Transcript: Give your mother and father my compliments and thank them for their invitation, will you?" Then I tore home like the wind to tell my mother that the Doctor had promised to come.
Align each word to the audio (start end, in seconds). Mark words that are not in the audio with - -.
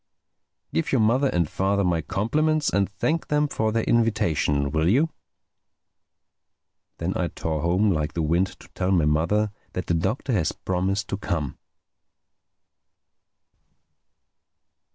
Give 0.73 0.91
your 0.91 0.99
mother 1.01 1.27
and 1.29 1.47
father 1.47 1.83
my 1.83 2.01
compliments 2.01 2.69
and 2.71 2.89
thank 2.89 3.27
them 3.27 3.47
for 3.47 3.71
their 3.71 3.83
invitation, 3.83 4.71
will 4.71 4.89
you?" 4.89 5.11
Then 6.97 7.13
I 7.15 7.27
tore 7.27 7.61
home 7.61 7.91
like 7.91 8.13
the 8.13 8.23
wind 8.23 8.47
to 8.61 8.67
tell 8.73 8.89
my 8.89 9.05
mother 9.05 9.51
that 9.73 9.85
the 9.85 9.93
Doctor 9.93 10.33
had 10.33 10.49
promised 10.65 11.07
to 11.09 11.17
come. 11.17 11.59